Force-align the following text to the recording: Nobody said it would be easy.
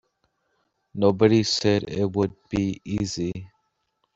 Nobody 0.95 1.43
said 1.43 1.83
it 1.87 2.05
would 2.05 2.33
be 2.49 2.81
easy. 2.83 3.51